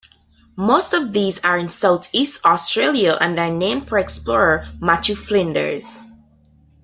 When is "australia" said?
2.43-3.15